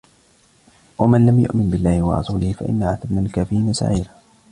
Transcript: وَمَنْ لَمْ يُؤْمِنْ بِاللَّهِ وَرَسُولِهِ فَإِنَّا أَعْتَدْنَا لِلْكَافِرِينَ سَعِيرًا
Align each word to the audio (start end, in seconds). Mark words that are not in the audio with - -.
وَمَنْ 0.99 1.25
لَمْ 1.25 1.39
يُؤْمِنْ 1.39 1.69
بِاللَّهِ 1.69 2.03
وَرَسُولِهِ 2.03 2.53
فَإِنَّا 2.53 2.89
أَعْتَدْنَا 2.89 3.19
لِلْكَافِرِينَ 3.19 3.73
سَعِيرًا 3.73 4.13